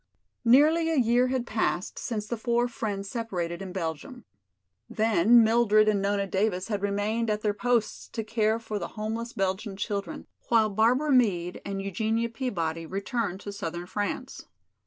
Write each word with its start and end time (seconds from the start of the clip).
Nearly 0.43 0.89
a 0.89 0.95
year 0.97 1.27
had 1.27 1.45
passed 1.45 1.99
since 1.99 2.25
the 2.25 2.35
four 2.35 2.67
friends 2.67 3.07
separated 3.07 3.61
in 3.61 3.71
Belgium. 3.71 4.25
Then 4.89 5.43
Mildred 5.43 5.87
and 5.87 6.01
Nona 6.01 6.25
Davis 6.25 6.69
had 6.69 6.81
remained 6.81 7.29
at 7.29 7.41
their 7.43 7.53
posts 7.53 8.07
to 8.13 8.23
care 8.23 8.57
for 8.57 8.79
the 8.79 8.87
homeless 8.97 9.31
Belgian 9.33 9.77
children, 9.77 10.25
while 10.47 10.71
Barbara 10.71 11.11
Meade 11.11 11.61
and 11.63 11.83
Eugenia 11.83 12.29
Peabody 12.29 12.87
returned 12.87 13.41
to 13.41 13.53
southern 13.53 13.85
France. 13.85 14.47